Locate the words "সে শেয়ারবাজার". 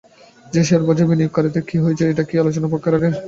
0.45-1.05